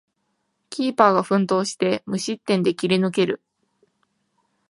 [0.71, 3.39] キーパーが奮闘して無失点で切り抜ける